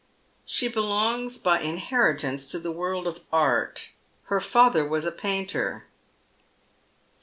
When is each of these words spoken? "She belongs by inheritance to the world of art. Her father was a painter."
"She 0.47 0.67
belongs 0.67 1.37
by 1.37 1.59
inheritance 1.59 2.49
to 2.49 2.57
the 2.57 2.71
world 2.71 3.05
of 3.05 3.19
art. 3.31 3.91
Her 4.23 4.39
father 4.39 4.83
was 4.83 5.05
a 5.05 5.11
painter." 5.11 5.85